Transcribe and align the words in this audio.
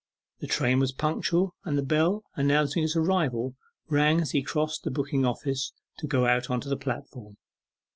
The 0.39 0.47
train 0.47 0.79
was 0.79 0.91
punctual, 0.93 1.53
and 1.63 1.77
the 1.77 1.83
bell, 1.83 2.23
announcing 2.35 2.83
its 2.83 2.95
arrival, 2.95 3.53
rang 3.87 4.19
as 4.19 4.31
he 4.31 4.41
crossed 4.41 4.83
the 4.83 4.89
booking 4.89 5.25
office 5.25 5.73
to 5.99 6.07
go 6.07 6.25
out 6.25 6.45
upon 6.47 6.61
the 6.61 6.75
platform. 6.75 7.37